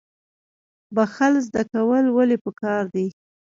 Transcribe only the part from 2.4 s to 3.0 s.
پکار